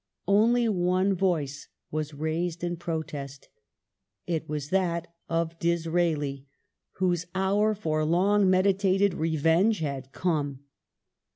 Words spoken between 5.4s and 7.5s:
Disraeli, whose